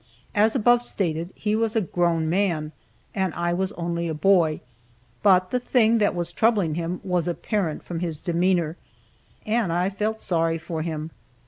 As 0.33 0.55
above 0.55 0.81
stated, 0.81 1.29
he 1.35 1.55
was 1.55 1.75
a 1.75 1.79
grown 1.81 2.27
man, 2.27 2.71
and 3.13 3.35
I 3.35 3.53
was 3.53 3.71
only 3.73 4.07
a 4.07 4.15
boy, 4.15 4.61
but 5.21 5.51
the 5.51 5.59
thing 5.59 5.99
that 5.99 6.15
was 6.15 6.31
troubling 6.31 6.73
him 6.73 7.01
was 7.03 7.27
apparent 7.27 7.83
from 7.83 7.99
his 7.99 8.17
demeanor, 8.17 8.77
and 9.45 9.71
I 9.71 9.91
felt 9.91 10.19
sorry 10.19 10.57
for 10.57 10.81
him. 10.81 11.11